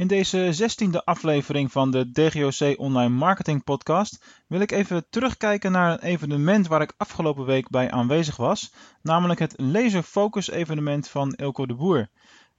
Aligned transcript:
In 0.00 0.06
deze 0.06 0.52
zestiende 0.52 1.04
aflevering 1.04 1.72
van 1.72 1.90
de 1.90 2.10
DGOC 2.12 2.78
Online 2.78 3.14
Marketing 3.14 3.64
Podcast 3.64 4.24
wil 4.46 4.60
ik 4.60 4.70
even 4.70 5.06
terugkijken 5.10 5.72
naar 5.72 5.92
een 5.92 6.02
evenement 6.02 6.66
waar 6.66 6.82
ik 6.82 6.94
afgelopen 6.96 7.44
week 7.44 7.68
bij 7.68 7.90
aanwezig 7.90 8.36
was, 8.36 8.72
namelijk 9.02 9.40
het 9.40 9.54
Laser 9.56 10.02
Focus 10.02 10.50
evenement 10.50 11.08
van 11.08 11.32
Ilko 11.34 11.66
de 11.66 11.74
Boer. 11.74 12.08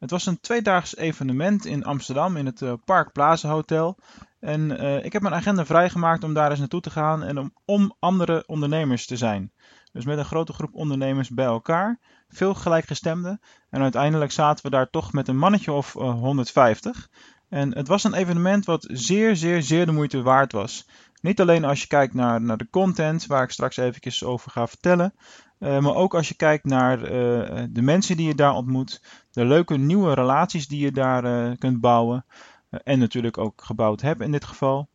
Het 0.02 0.12
was 0.12 0.26
een 0.26 0.40
tweedaags 0.40 0.96
evenement 0.96 1.66
in 1.66 1.84
Amsterdam 1.84 2.38
in 2.38 2.46
het 2.46 2.62
eh, 2.62 2.74
Park 2.86 3.12
Plaza 3.12 3.50
Hotel. 3.50 3.98
En 4.40 4.72
uh, 4.72 5.06
ik 5.06 5.14
heb 5.14 5.22
mijn 5.22 5.34
agenda 5.34 5.66
vrijgemaakt 5.66 6.24
om 6.24 6.34
daar 6.34 6.50
eens 6.50 6.60
naartoe 6.60 6.82
te 6.82 6.90
gaan 6.90 7.24
en 7.24 7.38
om, 7.38 7.54
om 7.66 7.96
andere 8.00 8.44
ondernemers 8.48 9.06
te 9.06 9.18
zijn. 9.18 9.52
Dus 9.92 10.06
met 10.06 10.18
een 10.18 10.26
grote 10.26 10.54
groep 10.54 10.74
ondernemers 10.74 11.30
bij 11.30 11.46
elkaar, 11.46 12.00
veel 12.30 12.54
gelijkgestemden. 12.54 13.42
En 13.70 13.82
uiteindelijk 13.82 14.32
zaten 14.32 14.66
we 14.66 14.72
daar 14.72 14.90
toch 14.90 15.14
met 15.14 15.28
een 15.28 15.38
mannetje 15.38 15.72
of 15.72 15.96
uh, 15.96 16.02
150. 16.02 17.10
En 17.50 17.76
het 17.76 17.88
was 17.88 18.04
een 18.04 18.14
evenement 18.14 18.66
wat 18.66 18.88
zeer, 18.92 19.36
zeer, 19.36 19.62
zeer 19.62 19.86
de 19.86 19.92
moeite 19.92 20.22
waard 20.22 20.52
was. 20.52 20.88
Niet 21.22 21.42
alleen 21.42 21.66
als 21.66 21.82
je 21.82 21.88
kijkt 21.88 22.14
naar, 22.14 22.42
naar 22.42 22.58
de 22.58 22.70
content, 22.70 23.26
waar 23.26 23.44
ik 23.44 23.52
straks 23.52 23.78
eventjes 23.78 24.24
over 24.24 24.52
ga 24.52 24.68
vertellen. 24.68 25.14
Uh, 25.62 25.80
maar 25.80 25.96
ook 25.96 26.16
als 26.16 26.28
je 26.28 26.36
kijkt 26.36 26.66
naar 26.66 27.00
uh, 27.00 27.64
de 27.70 27.82
mensen 27.82 28.18
die 28.18 28.28
je 28.28 28.36
daar 28.36 28.54
ontmoet. 28.54 29.02
De 29.32 29.46
leuke 29.46 29.78
nieuwe 29.78 30.14
relaties 30.14 30.68
die 30.68 30.80
je 30.80 30.92
daar 30.92 31.26
uh, 31.26 31.58
kunt 31.58 31.82
bouwen. 31.82 32.26
en 32.70 33.00
natuurlijk 33.00 33.38
ook 33.38 33.62
gebouwd 33.64 34.02
hebt 34.02 34.22
in 34.22 34.32
dit 34.32 34.46
geval. 34.46 34.90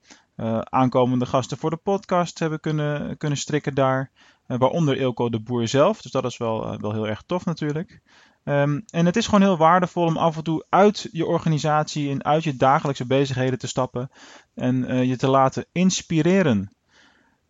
aankomende 0.64 1.26
gasten 1.26 1.58
voor 1.58 1.70
de 1.70 1.76
podcast 1.76 2.38
hebben 2.38 2.60
kunnen, 2.60 3.16
kunnen 3.16 3.38
strikken 3.38 3.74
daar. 3.74 4.10
waaronder 4.46 4.96
Ilko 4.96 5.28
de 5.28 5.40
Boer 5.40 5.68
zelf. 5.68 6.02
Dus 6.02 6.12
dat 6.12 6.24
is 6.24 6.36
wel, 6.36 6.80
wel 6.80 6.92
heel 6.92 7.08
erg 7.08 7.22
tof 7.26 7.44
natuurlijk. 7.44 8.00
Um, 8.44 8.82
en 8.86 9.06
het 9.06 9.16
is 9.16 9.24
gewoon 9.24 9.42
heel 9.42 9.56
waardevol 9.56 10.04
om 10.04 10.16
af 10.16 10.36
en 10.36 10.44
toe 10.44 10.66
uit 10.68 11.08
je 11.12 11.26
organisatie 11.26 12.10
en 12.10 12.24
uit 12.24 12.44
je 12.44 12.56
dagelijkse 12.56 13.06
bezigheden 13.06 13.58
te 13.58 13.66
stappen 13.66 14.10
en 14.54 15.06
je 15.06 15.16
te 15.16 15.28
laten 15.28 15.66
inspireren. 15.72 16.75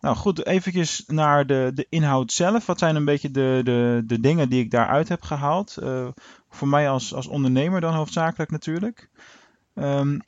Nou 0.07 0.19
goed, 0.19 0.45
eventjes 0.45 1.03
naar 1.07 1.47
de, 1.47 1.71
de 1.73 1.85
inhoud 1.89 2.31
zelf. 2.31 2.65
Wat 2.65 2.79
zijn 2.79 2.95
een 2.95 3.05
beetje 3.05 3.31
de, 3.31 3.61
de, 3.63 4.03
de 4.05 4.19
dingen 4.19 4.49
die 4.49 4.63
ik 4.63 4.71
daaruit 4.71 5.09
heb 5.09 5.21
gehaald? 5.21 5.77
Uh, 5.79 6.07
voor 6.49 6.67
mij 6.67 6.89
als, 6.89 7.13
als 7.13 7.27
ondernemer 7.27 7.81
dan 7.81 7.93
hoofdzakelijk 7.93 8.51
natuurlijk. 8.51 9.09
Um, 9.73 10.21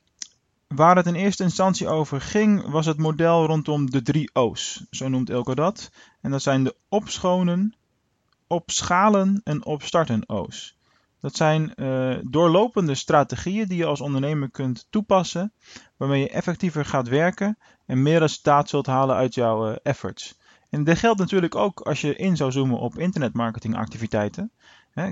waar 0.68 0.96
het 0.96 1.06
in 1.06 1.16
eerste 1.16 1.44
instantie 1.44 1.88
over 1.88 2.22
ging, 2.22 2.70
was 2.70 2.86
het 2.86 2.98
model 2.98 3.46
rondom 3.46 3.90
de 3.90 4.02
drie 4.02 4.30
O's. 4.34 4.86
Zo 4.92 5.08
noemt 5.08 5.30
Elko 5.30 5.56
dat. 5.56 5.92
En 6.22 6.32
dat 6.32 6.42
zijn 6.42 6.64
de 6.64 6.76
opschonen, 6.90 7.76
opschalen 8.48 9.42
en 9.44 9.66
opstarten 9.66 10.30
O's. 10.30 10.79
Dat 11.22 11.36
zijn 11.36 11.74
uh, 11.76 12.18
doorlopende 12.24 12.96
strategieën 12.96 13.68
die 13.68 13.78
je 13.78 13.86
als 13.86 14.02
ondernemer 14.02 14.50
kunt 14.50 14.88
toepassen, 14.90 15.54
waarmee 15.98 16.22
je 16.22 16.30
effectiever 16.30 16.86
gaat 16.86 17.08
werken 17.08 17.58
en 17.86 18.02
meer 18.02 18.20
resultaat 18.20 18.70
zult 18.70 18.86
halen 18.86 19.16
uit 19.16 19.34
jouw 19.34 19.70
uh, 19.70 19.76
efforts. 19.84 20.38
En 20.70 20.84
dit 20.84 20.98
geldt 20.98 21.20
natuurlijk 21.20 21.56
ook 21.56 21.80
als 21.80 22.02
je 22.02 22.16
in 22.16 22.38
zou 22.38 22.52
zoomen 22.52 22.80
op 22.80 22.98
internetmarketingactiviteiten. 22.98 24.52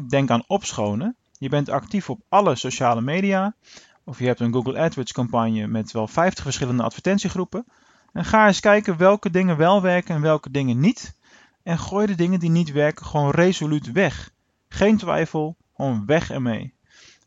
Denk 0.08 0.30
aan 0.30 0.44
opschonen. 0.48 1.16
Je 1.40 1.50
bent 1.50 1.70
actief 1.70 2.10
op 2.10 2.22
alle 2.30 2.56
sociale 2.56 3.02
media, 3.02 3.56
of 4.04 4.20
je 4.20 4.26
hebt 4.26 4.40
een 4.40 4.54
Google 4.54 4.80
AdWords 4.80 5.12
campagne 5.12 5.68
met 5.68 5.92
wel 5.92 6.08
50 6.08 6.44
verschillende 6.44 6.84
advertentiegroepen. 6.84 7.66
En 8.14 8.26
ga 8.26 8.48
eens 8.48 8.60
kijken 8.60 8.98
welke 8.98 9.30
dingen 9.30 9.58
wel 9.58 9.82
werken 9.82 10.16
en 10.16 10.22
welke 10.22 10.52
dingen 10.52 10.80
niet. 10.80 11.16
En 11.64 11.80
gooi 11.80 12.06
de 12.06 12.16
dingen 12.16 12.40
die 12.40 12.50
niet 12.50 12.72
werken 12.72 13.06
gewoon 13.06 13.32
resoluut 13.32 13.92
weg. 13.92 14.32
Geen 14.70 14.98
twijfel, 14.98 15.56
gewoon 15.78 16.06
weg 16.06 16.30
ermee. 16.32 16.74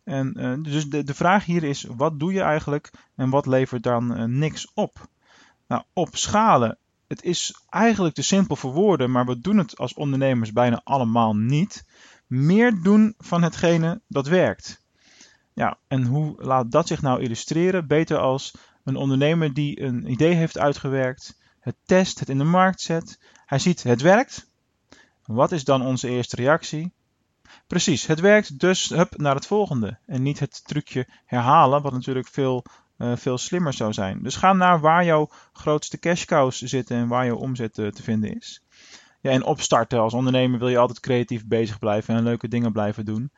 En 0.05 0.35
uh, 0.37 0.55
dus 0.63 0.89
de, 0.89 1.03
de 1.03 1.15
vraag 1.15 1.45
hier 1.45 1.65
is, 1.65 1.87
wat 1.97 2.19
doe 2.19 2.33
je 2.33 2.41
eigenlijk 2.41 2.91
en 3.17 3.31
wat 3.31 3.47
levert 3.47 3.83
dan 3.83 4.21
uh, 4.21 4.25
niks 4.25 4.71
op? 4.75 5.09
Nou, 5.69 5.83
opschalen. 5.93 6.79
Het 7.07 7.23
is 7.23 7.65
eigenlijk 7.69 8.15
te 8.15 8.23
simpel 8.23 8.57
voor 8.57 8.73
woorden, 8.73 9.11
maar 9.11 9.27
we 9.27 9.41
doen 9.41 9.59
het 9.59 9.79
als 9.79 9.95
ondernemers 9.95 10.53
bijna 10.53 10.81
allemaal 10.85 11.37
niet. 11.37 11.85
Meer 12.27 12.83
doen 12.83 13.15
van 13.19 13.43
hetgene 13.43 14.01
dat 14.07 14.27
werkt. 14.27 14.83
Ja, 15.53 15.79
en 15.89 16.05
hoe 16.05 16.35
laat 16.43 16.71
dat 16.71 16.87
zich 16.87 17.03
nou 17.03 17.21
illustreren? 17.21 17.87
Beter 17.87 18.19
als 18.19 18.55
een 18.85 18.97
ondernemer 18.97 19.55
die 19.55 19.81
een 19.83 20.11
idee 20.11 20.35
heeft 20.35 20.59
uitgewerkt, 20.59 21.41
het 21.61 21.77
test, 21.85 22.19
het 22.19 22.29
in 22.29 22.39
de 22.39 22.45
markt 22.45 22.81
zet. 22.81 23.19
Hij 23.47 23.59
ziet 23.59 23.83
het 23.83 24.01
werkt. 24.01 24.47
Wat 25.25 25.53
is 25.53 25.65
dan 25.65 25.83
onze 25.83 26.09
eerste 26.09 26.37
reactie? 26.37 26.93
Precies, 27.67 28.07
het 28.07 28.21
werkt, 28.21 28.59
dus 28.59 28.89
hup 28.89 29.17
naar 29.17 29.35
het 29.35 29.47
volgende. 29.47 29.99
En 30.07 30.23
niet 30.23 30.39
het 30.39 30.65
trucje 30.65 31.07
herhalen, 31.27 31.83
wat 31.83 31.93
natuurlijk 31.93 32.29
veel, 32.29 32.65
uh, 32.99 33.17
veel 33.17 33.39
slimmer 33.39 33.73
zou 33.73 33.93
zijn. 33.93 34.23
Dus 34.23 34.37
ga 34.37 34.53
naar 34.53 34.81
waar 34.81 35.05
jouw 35.05 35.31
grootste 35.53 35.99
cash 35.99 36.25
cows 36.25 36.59
zitten 36.59 36.97
en 36.97 37.09
waar 37.09 37.27
jouw 37.27 37.37
omzet 37.37 37.79
uh, 37.79 37.89
te 37.89 38.03
vinden 38.03 38.37
is. 38.37 38.63
Ja, 39.21 39.31
en 39.31 39.45
opstarten 39.45 40.01
als 40.01 40.15
ondernemer 40.15 40.59
wil 40.59 40.69
je 40.69 40.79
altijd 40.79 41.01
creatief 41.01 41.47
bezig 41.47 41.79
blijven 41.79 42.15
en 42.15 42.23
leuke 42.23 42.49
dingen 42.49 42.73
blijven 42.73 43.05
doen. 43.05 43.31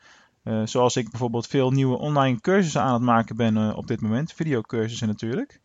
Uh, 0.43 0.61
zoals 0.65 0.95
ik 0.95 1.09
bijvoorbeeld 1.09 1.47
veel 1.47 1.71
nieuwe 1.71 1.97
online 1.97 2.41
cursussen 2.41 2.81
aan 2.81 2.93
het 2.93 3.01
maken 3.01 3.35
ben 3.35 3.75
op 3.75 3.87
dit 3.87 4.01
moment, 4.01 4.33
videocursussen 4.33 5.07
natuurlijk. 5.07 5.59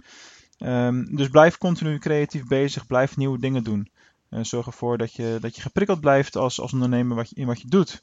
Um, 0.59 1.17
dus 1.17 1.29
blijf 1.29 1.59
continu 1.59 1.99
creatief 1.99 2.47
bezig, 2.47 2.87
blijf 2.87 3.17
nieuwe 3.17 3.39
dingen 3.39 3.65
doen. 3.65 3.91
Zorg 4.31 4.67
ervoor 4.67 4.99
dat 4.99 5.13
je, 5.13 5.39
dat 5.41 5.57
je 5.57 5.63
geprikkeld 5.63 6.01
blijft 6.01 6.37
als, 6.37 6.61
als 6.61 6.73
ondernemer 6.73 7.17
wat 7.17 7.29
je, 7.29 7.35
in 7.37 7.47
wat 7.47 7.61
je 7.61 7.69
doet. 7.69 8.01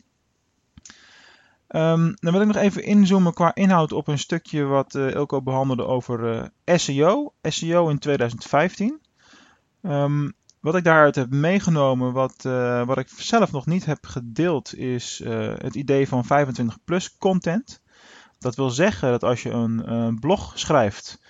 Um, 1.69 2.13
dan 2.19 2.31
wil 2.31 2.41
ik 2.41 2.47
nog 2.47 2.55
even 2.55 2.83
inzoomen 2.83 3.33
qua 3.33 3.55
inhoud 3.55 3.91
op 3.91 4.07
een 4.07 4.19
stukje 4.19 4.63
wat 4.63 4.95
uh, 4.95 5.13
Ilko 5.13 5.41
behandelde 5.41 5.85
over 5.85 6.49
uh, 6.65 6.77
SEO. 6.77 7.33
SEO 7.41 7.89
in 7.89 7.99
2015. 7.99 9.01
Um, 9.81 10.33
wat 10.59 10.75
ik 10.75 10.83
daaruit 10.83 11.15
heb 11.15 11.29
meegenomen, 11.29 12.13
wat, 12.13 12.43
uh, 12.45 12.85
wat 12.85 12.97
ik 12.97 13.07
zelf 13.15 13.51
nog 13.51 13.65
niet 13.65 13.85
heb 13.85 14.05
gedeeld, 14.05 14.75
is 14.75 15.21
het 15.57 15.75
idee 15.75 16.07
van 16.07 16.25
25 16.25 16.77
plus 16.83 17.17
content. 17.17 17.81
Dat 18.39 18.55
wil 18.55 18.69
zeggen 18.69 19.09
dat 19.09 19.23
als 19.23 19.43
je 19.43 19.49
een 19.49 20.19
blog 20.19 20.59
schrijft, 20.59 21.21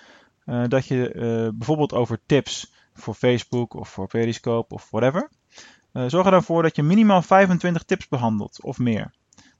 dat 0.44 0.86
je 0.86 1.10
bijvoorbeeld 1.54 1.92
over 1.92 2.20
tips 2.26 2.72
voor 2.94 3.14
Facebook 3.14 3.74
of 3.74 3.88
voor 3.88 4.06
Periscope 4.06 4.74
of 4.74 4.90
whatever. 4.90 5.30
Zorg 5.92 6.24
er 6.24 6.30
dan 6.30 6.42
voor 6.42 6.62
dat 6.62 6.76
je 6.76 6.82
minimaal 6.82 7.22
25 7.22 7.82
tips 7.82 8.08
behandelt 8.08 8.62
of 8.62 8.78
meer. 8.78 9.12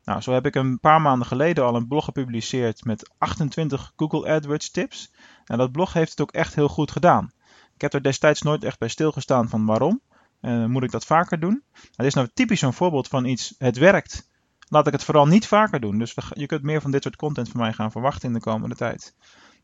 Nou, 0.07 0.21
zo 0.21 0.33
heb 0.33 0.47
ik 0.47 0.55
een 0.55 0.81
paar 0.81 1.01
maanden 1.01 1.27
geleden 1.27 1.65
al 1.65 1.75
een 1.75 1.89
blog 1.89 2.05
gepubliceerd 2.05 2.85
met 2.85 3.11
28 3.19 3.93
Google 3.97 4.29
AdWords 4.29 4.71
tips. 4.71 5.13
En 5.45 5.59
dat 5.59 5.73
blog 5.73 5.93
heeft 5.93 6.11
het 6.11 6.21
ook 6.21 6.33
echt 6.33 6.55
heel 6.55 6.69
goed 6.69 6.91
gedaan. 6.91 7.33
Ik 7.75 7.81
heb 7.81 7.93
er 7.93 8.03
destijds 8.03 8.43
nooit 8.43 8.65
echt 8.65 8.79
bij 8.79 8.89
stilgestaan 8.89 9.49
van 9.49 9.67
waarom. 9.67 10.01
Moet 10.41 10.83
ik 10.83 10.91
dat 10.91 11.07
vaker 11.07 11.41
doen? 11.41 11.63
Dit 11.97 12.07
is 12.07 12.15
nou 12.15 12.29
typisch 12.35 12.63
een 12.63 12.73
voorbeeld 12.73 13.09
van 13.09 13.25
iets, 13.25 13.55
het 13.59 13.77
werkt. 13.77 14.31
Laat 14.69 14.87
ik 14.87 14.93
het 14.93 15.05
vooral 15.05 15.27
niet 15.27 15.47
vaker 15.47 15.81
doen. 15.81 15.99
Dus 15.99 16.15
je 16.33 16.47
kunt 16.47 16.63
meer 16.63 16.81
van 16.81 16.91
dit 16.91 17.03
soort 17.03 17.17
content 17.17 17.49
van 17.49 17.61
mij 17.61 17.73
gaan 17.73 17.91
verwachten 17.91 18.29
in 18.29 18.35
de 18.35 18.41
komende 18.41 18.75
tijd. 18.75 19.15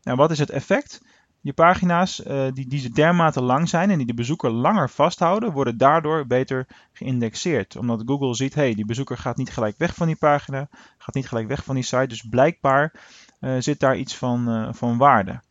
Nou, 0.01 0.17
wat 0.17 0.31
is 0.31 0.39
het 0.39 0.49
effect? 0.49 1.01
Je 1.43 1.53
pagina's 1.53 2.25
uh, 2.25 2.47
die, 2.53 2.67
die 2.67 2.89
dermate 2.89 3.41
lang 3.41 3.69
zijn 3.69 3.89
en 3.89 3.97
die 3.97 4.07
de 4.07 4.13
bezoeker 4.13 4.51
langer 4.51 4.89
vasthouden, 4.89 5.51
worden 5.51 5.77
daardoor 5.77 6.27
beter 6.27 6.67
geïndexeerd. 6.93 7.75
Omdat 7.75 8.03
Google 8.05 8.35
ziet, 8.35 8.53
hey, 8.53 8.73
die 8.73 8.85
bezoeker 8.85 9.17
gaat 9.17 9.37
niet 9.37 9.49
gelijk 9.49 9.77
weg 9.77 9.95
van 9.95 10.07
die 10.07 10.15
pagina, 10.15 10.67
gaat 10.97 11.15
niet 11.15 11.27
gelijk 11.27 11.47
weg 11.47 11.63
van 11.63 11.75
die 11.75 11.83
site. 11.83 12.07
Dus 12.07 12.21
blijkbaar 12.21 12.93
uh, 13.39 13.55
zit 13.59 13.79
daar 13.79 13.97
iets 13.97 14.15
van, 14.15 14.49
uh, 14.49 14.73
van 14.73 14.97
waarde. 14.97 15.41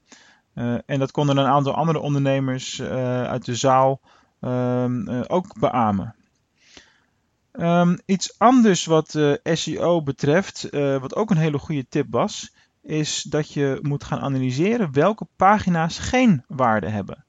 en 0.86 0.98
dat 0.98 1.10
konden 1.10 1.36
een 1.36 1.46
aantal 1.46 1.74
andere 1.74 1.98
ondernemers 1.98 2.82
uit 2.82 3.44
de 3.44 3.54
zaal 3.54 4.00
ehm, 4.40 5.22
ook 5.26 5.58
beamen. 5.58 6.14
Um, 7.52 7.98
iets 8.06 8.38
anders 8.38 8.84
wat 8.84 9.18
SEO 9.42 10.02
betreft, 10.02 10.68
wat 11.00 11.14
ook 11.14 11.30
een 11.30 11.36
hele 11.36 11.58
goede 11.58 11.88
tip 11.88 12.06
was, 12.10 12.52
is 12.82 13.22
dat 13.22 13.52
je 13.52 13.78
moet 13.82 14.04
gaan 14.04 14.20
analyseren 14.20 14.92
welke 14.92 15.26
pagina's 15.36 15.98
geen 15.98 16.44
waarde 16.48 16.88
hebben. 16.88 17.24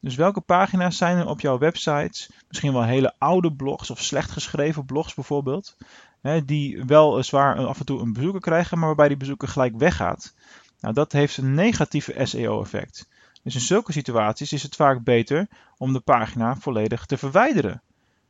Dus 0.00 0.14
welke 0.14 0.40
pagina's 0.40 0.96
zijn 0.96 1.16
er 1.16 1.26
op 1.26 1.40
jouw 1.40 1.58
websites, 1.58 2.30
misschien 2.48 2.72
wel 2.72 2.84
hele 2.84 3.14
oude 3.18 3.52
blogs 3.52 3.90
of 3.90 4.00
slecht 4.00 4.30
geschreven 4.30 4.84
blogs 4.84 5.14
bijvoorbeeld, 5.14 5.76
hè, 6.20 6.44
die 6.44 6.84
wel 6.84 7.22
zwaar 7.22 7.66
af 7.66 7.78
en 7.78 7.84
toe 7.84 8.00
een 8.00 8.12
bezoeker 8.12 8.40
krijgen, 8.40 8.78
maar 8.78 8.86
waarbij 8.86 9.08
die 9.08 9.16
bezoeker 9.16 9.48
gelijk 9.48 9.76
weggaat. 9.76 10.34
Nou, 10.80 10.94
dat 10.94 11.12
heeft 11.12 11.36
een 11.36 11.54
negatieve 11.54 12.26
SEO-effect. 12.26 13.08
Dus 13.42 13.54
in 13.54 13.60
zulke 13.60 13.92
situaties 13.92 14.52
is 14.52 14.62
het 14.62 14.76
vaak 14.76 15.04
beter 15.04 15.48
om 15.76 15.92
de 15.92 16.00
pagina 16.00 16.56
volledig 16.56 17.06
te 17.06 17.16
verwijderen. 17.16 17.82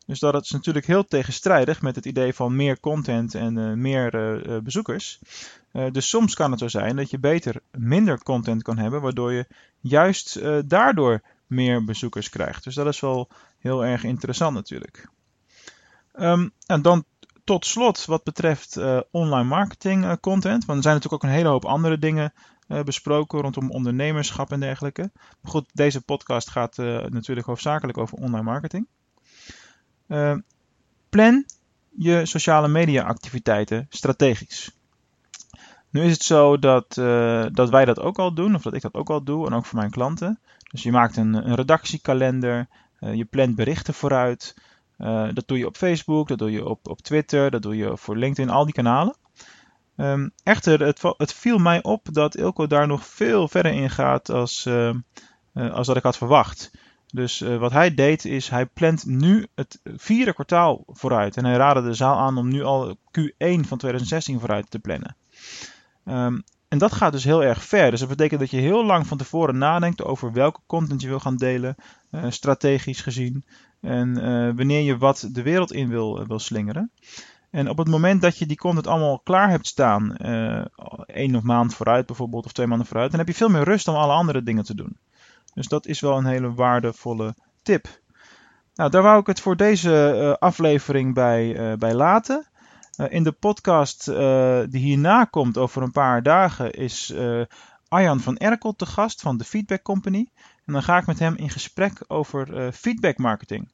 Dus 0.06 0.18
dat 0.18 0.44
is 0.44 0.50
natuurlijk 0.50 0.86
heel 0.86 1.04
tegenstrijdig 1.04 1.82
met 1.82 1.96
het 1.96 2.06
idee 2.06 2.34
van 2.34 2.56
meer 2.56 2.80
content 2.80 3.34
en 3.34 3.56
uh, 3.56 3.72
meer 3.72 4.14
uh, 4.14 4.58
bezoekers. 4.58 5.18
Uh, 5.72 5.90
dus 5.90 6.08
soms 6.08 6.34
kan 6.34 6.50
het 6.50 6.60
zo 6.60 6.68
zijn 6.68 6.96
dat 6.96 7.10
je 7.10 7.18
beter 7.18 7.60
minder 7.70 8.22
content 8.22 8.62
kan 8.62 8.78
hebben, 8.78 9.00
waardoor 9.00 9.32
je 9.32 9.46
juist 9.80 10.40
daardoor 10.68 11.22
meer 11.46 11.84
bezoekers 11.84 12.28
krijgt. 12.28 12.64
Dus 12.64 12.74
dat 12.74 12.86
is 12.86 13.00
wel 13.00 13.28
heel 13.58 13.84
erg 13.84 14.04
interessant 14.04 14.54
natuurlijk. 14.54 15.08
Um, 16.14 16.52
en 16.66 16.82
dan 16.82 17.04
tot 17.44 17.66
slot 17.66 18.04
wat 18.04 18.24
betreft 18.24 18.78
online 19.10 19.48
marketing 19.48 20.20
content, 20.20 20.64
want 20.64 20.78
er 20.78 20.82
zijn 20.84 20.94
natuurlijk 20.94 21.24
ook 21.24 21.30
een 21.30 21.36
hele 21.36 21.48
hoop 21.48 21.64
andere 21.64 21.98
dingen 21.98 22.32
besproken 22.84 23.40
rondom 23.40 23.70
ondernemerschap 23.70 24.52
en 24.52 24.60
dergelijke. 24.60 25.10
Maar 25.40 25.50
goed, 25.50 25.70
deze 25.72 26.00
podcast 26.00 26.50
gaat 26.50 26.76
natuurlijk 27.08 27.46
hoofdzakelijk 27.46 27.98
over 27.98 28.18
online 28.18 28.44
marketing. 28.44 28.86
Plan 31.08 31.44
je 31.96 32.26
sociale 32.26 32.68
media 32.68 33.02
activiteiten 33.02 33.86
strategisch. 33.88 34.70
Nu 35.90 36.02
is 36.02 36.12
het 36.12 36.22
zo 36.22 36.58
dat, 36.58 36.96
uh, 36.98 37.46
dat 37.52 37.70
wij 37.70 37.84
dat 37.84 38.00
ook 38.00 38.18
al 38.18 38.34
doen, 38.34 38.54
of 38.54 38.62
dat 38.62 38.74
ik 38.74 38.82
dat 38.82 38.94
ook 38.94 39.10
al 39.10 39.24
doe, 39.24 39.46
en 39.46 39.54
ook 39.54 39.66
voor 39.66 39.78
mijn 39.78 39.90
klanten. 39.90 40.38
Dus 40.70 40.82
je 40.82 40.90
maakt 40.90 41.16
een, 41.16 41.34
een 41.34 41.54
redactiekalender, 41.54 42.68
uh, 43.00 43.14
je 43.14 43.24
plant 43.24 43.54
berichten 43.54 43.94
vooruit. 43.94 44.54
Dat 45.34 45.42
doe 45.46 45.58
je 45.58 45.66
op 45.66 45.76
Facebook, 45.76 46.28
dat 46.28 46.38
doe 46.38 46.50
je 46.50 46.68
op, 46.68 46.88
op 46.88 47.00
Twitter, 47.00 47.50
dat 47.50 47.62
doe 47.62 47.76
je 47.76 47.96
voor 47.96 48.16
LinkedIn, 48.16 48.50
al 48.50 48.64
die 48.64 48.74
kanalen. 48.74 49.16
Um, 49.96 50.32
echter, 50.42 50.82
het, 50.82 51.02
het, 51.16 51.32
viel 51.32 51.58
mij 51.58 51.82
op 51.82 52.08
dat 52.12 52.36
Ilko 52.36 52.66
daar 52.66 52.86
nog 52.86 53.06
veel 53.06 53.48
verder 53.48 53.72
in 53.72 53.90
gaat 53.90 54.30
als, 54.30 54.68
als 55.54 55.86
dat 55.86 55.96
ik 55.96 56.02
had 56.02 56.16
verwacht. 56.16 56.70
Dus 57.14 57.40
uh, 57.40 57.56
wat 57.56 57.72
hij 57.72 57.94
deed 57.94 58.24
is, 58.24 58.48
hij 58.48 58.66
plant 58.66 59.06
nu 59.06 59.46
het 59.54 59.80
vierde 59.84 60.32
kwartaal 60.34 60.84
vooruit. 60.86 61.36
En 61.36 61.44
hij 61.44 61.56
raadde 61.56 61.82
de 61.82 61.94
zaal 61.94 62.18
aan 62.18 62.38
om 62.38 62.48
nu 62.48 62.62
al 62.62 62.96
Q1 62.96 63.60
van 63.60 63.78
2016 63.78 64.40
vooruit 64.40 64.70
te 64.70 64.78
plannen. 64.78 65.16
Um, 66.04 66.42
en 66.68 66.78
dat 66.78 66.92
gaat 66.92 67.12
dus 67.12 67.24
heel 67.24 67.44
erg 67.44 67.64
ver. 67.64 67.90
Dus 67.90 68.00
dat 68.00 68.08
betekent 68.08 68.40
dat 68.40 68.50
je 68.50 68.56
heel 68.56 68.84
lang 68.84 69.06
van 69.06 69.18
tevoren 69.18 69.58
nadenkt 69.58 70.04
over 70.04 70.32
welke 70.32 70.60
content 70.66 71.00
je 71.00 71.08
wil 71.08 71.20
gaan 71.20 71.36
delen, 71.36 71.74
uh, 72.10 72.24
strategisch 72.28 73.00
gezien. 73.00 73.44
En 73.80 74.08
uh, 74.08 74.56
wanneer 74.56 74.80
je 74.80 74.98
wat 74.98 75.28
de 75.32 75.42
wereld 75.42 75.72
in 75.72 75.88
wil, 75.88 76.26
wil 76.26 76.38
slingeren. 76.38 76.90
En 77.50 77.68
op 77.68 77.78
het 77.78 77.88
moment 77.88 78.22
dat 78.22 78.38
je 78.38 78.46
die 78.46 78.56
content 78.56 78.86
allemaal 78.86 79.18
klaar 79.18 79.50
hebt 79.50 79.66
staan, 79.66 80.16
één 81.06 81.36
of 81.36 81.42
maand 81.42 81.74
vooruit 81.74 82.06
bijvoorbeeld, 82.06 82.44
of 82.44 82.52
twee 82.52 82.66
maanden 82.66 82.86
vooruit, 82.86 83.10
dan 83.10 83.18
heb 83.18 83.28
je 83.28 83.34
veel 83.34 83.48
meer 83.48 83.64
rust 83.64 83.88
om 83.88 83.94
alle 83.94 84.12
andere 84.12 84.42
dingen 84.42 84.64
te 84.64 84.74
doen. 84.74 84.96
Dus 85.54 85.68
dat 85.68 85.86
is 85.86 86.00
wel 86.00 86.16
een 86.16 86.26
hele 86.26 86.54
waardevolle 86.54 87.34
tip. 87.62 88.00
Nou, 88.74 88.90
daar 88.90 89.02
wou 89.02 89.20
ik 89.20 89.26
het 89.26 89.40
voor 89.40 89.56
deze 89.56 90.12
uh, 90.16 90.32
aflevering 90.32 91.14
bij, 91.14 91.70
uh, 91.70 91.76
bij 91.76 91.94
laten. 91.94 92.46
Uh, 92.96 93.06
in 93.10 93.22
de 93.22 93.32
podcast 93.32 94.04
die 94.70 94.80
hierna 94.80 95.24
komt 95.24 95.58
over 95.58 95.82
een 95.82 95.92
paar 95.92 96.22
dagen 96.22 96.70
is 96.70 97.14
Arjan 97.88 98.20
van 98.20 98.36
Erkel 98.36 98.72
te 98.72 98.86
gast 98.86 99.20
van 99.20 99.36
de 99.36 99.44
Feedback 99.44 99.82
Company. 99.82 100.30
En 100.64 100.72
dan 100.72 100.82
ga 100.82 100.96
ik 100.98 101.06
met 101.06 101.18
hem 101.18 101.36
in 101.36 101.50
gesprek 101.50 102.04
over 102.06 102.72
feedback 102.72 103.18
marketing. 103.18 103.72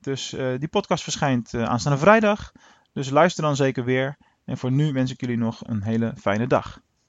Dus 0.00 0.36
die 0.58 0.68
podcast 0.68 1.02
verschijnt 1.02 1.54
aanstaande 1.54 1.98
vrijdag. 1.98 2.52
Dus 2.92 3.10
luister 3.10 3.42
dan 3.42 3.56
zeker 3.56 3.84
weer. 3.84 4.16
En 4.44 4.58
voor 4.58 4.72
nu 4.72 4.92
wens 4.92 5.10
ik 5.10 5.20
jullie 5.20 5.38
nog 5.38 5.60
een 5.66 5.82
hele 5.82 6.12
fijne 6.16 6.46
dag. 6.46 6.80